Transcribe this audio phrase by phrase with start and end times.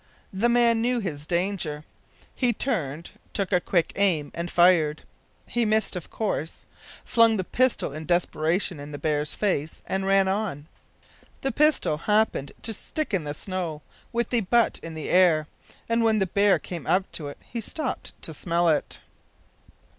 [0.33, 1.85] The man knew his danger;
[2.33, 5.03] he turned, took a quick aim, and fired.
[5.47, 6.61] He missed, of course;
[7.05, 10.65] flung the pistol in desperation in the bear's face, and ran on.
[11.41, 15.45] The pistol happened to stick in the snow, with the butt in the air,
[15.87, 19.01] and when the bear came up to it he stopped to smell it!